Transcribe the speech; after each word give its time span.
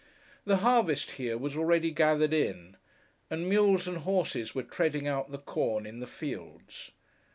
The 0.45 0.57
harvest 0.65 1.11
here 1.11 1.37
was 1.37 1.55
already 1.55 1.91
gathered 1.91 2.33
in, 2.33 2.75
and 3.29 3.47
mules 3.47 3.87
and 3.87 3.97
horses 3.99 4.55
were 4.55 4.63
treading 4.63 5.07
out 5.07 5.29
the 5.29 5.37
corn 5.37 5.85
in 5.85 5.99
the 5.99 6.07
fields. 6.07 6.89